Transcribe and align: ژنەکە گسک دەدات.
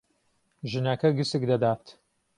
ژنەکە 0.69 1.09
گسک 1.17 1.43
دەدات. 1.49 1.83